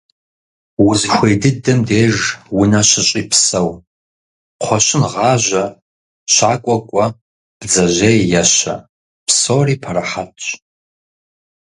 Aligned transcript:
Узыхуей 0.87 1.35
дыдэм 1.41 1.79
деж 1.89 2.17
унэ 2.59 2.81
щыщӀи 2.89 3.21
псэу: 3.29 3.69
кхъуэщын 4.59 5.03
гъажьэ, 5.13 5.63
щакӀуэ 6.33 6.77
кӀуэ, 6.89 7.05
бдзэжьей 7.59 8.19
ещэ. 8.41 8.75
Псори 9.27 9.75
пэрыхьэтщ. 9.83 10.45